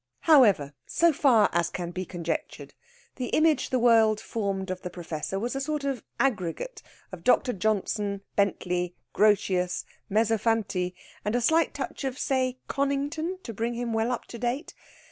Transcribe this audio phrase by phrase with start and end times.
[0.21, 2.73] However, so far as can be conjectured,
[3.17, 6.81] the image the world formed of the Professor was a sort of aggregate
[7.11, 7.53] of Dr.
[7.53, 14.11] Johnson, Bentley, Grotius, Mezzofanti, and a slight touch of, say Conington, to bring him well
[14.11, 14.73] up to date.